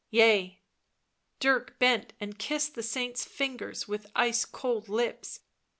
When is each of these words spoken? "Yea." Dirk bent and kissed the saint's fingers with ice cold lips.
"Yea." 0.09 0.59
Dirk 1.39 1.77
bent 1.77 2.13
and 2.19 2.39
kissed 2.39 2.73
the 2.73 2.81
saint's 2.81 3.23
fingers 3.23 3.87
with 3.87 4.07
ice 4.15 4.45
cold 4.45 4.89
lips. 4.89 5.41